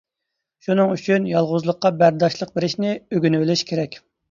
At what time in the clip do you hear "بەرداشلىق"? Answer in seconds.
2.01-2.55